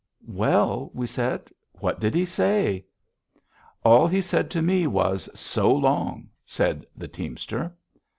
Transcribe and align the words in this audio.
"Well," 0.33 0.89
we 0.95 1.05
said; 1.05 1.51
"what 1.73 1.99
did 1.99 2.15
he 2.15 2.25
say?" 2.25 2.85
"All 3.83 4.07
he 4.07 4.19
said 4.19 4.49
to 4.49 4.61
me 4.63 4.87
was, 4.87 5.29
'So 5.39 5.71
long,'" 5.71 6.27
said 6.43 6.87
the 6.95 7.07
teamster. 7.07 7.71